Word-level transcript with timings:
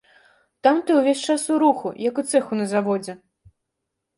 Там 0.67 0.79
ты 0.87 0.95
ўвесь 0.99 1.21
час 1.33 1.45
у 1.55 1.57
руху, 1.65 1.91
як 2.09 2.15
у 2.23 2.25
цэху 2.33 2.53
на 2.61 2.65
заводзе. 2.73 3.13